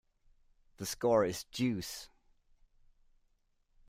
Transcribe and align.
The 0.77 0.87
score 0.87 1.25
is 1.25 1.43
deuce. 1.51 2.09